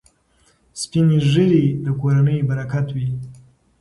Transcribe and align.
سپین 0.81 1.07
ږیري 1.29 1.65
د 1.85 1.85
کورنۍ 2.01 2.37
برکت 2.49 2.87
وي. 2.95 3.09